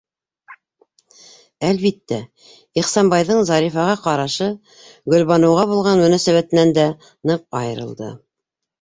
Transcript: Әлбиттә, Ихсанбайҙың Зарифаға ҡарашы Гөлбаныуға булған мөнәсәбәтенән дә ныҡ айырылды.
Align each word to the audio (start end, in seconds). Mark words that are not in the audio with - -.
Әлбиттә, 1.69 2.17
Ихсанбайҙың 2.83 3.43
Зарифаға 3.51 3.93
ҡарашы 4.09 4.51
Гөлбаныуға 5.15 5.71
булған 5.77 6.05
мөнәсәбәтенән 6.05 6.77
дә 6.83 6.91
ныҡ 7.07 7.51
айырылды. 7.65 8.15